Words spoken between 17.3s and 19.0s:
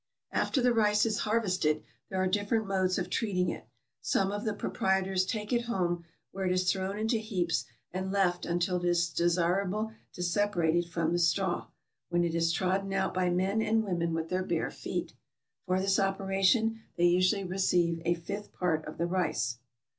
receive a fifth part of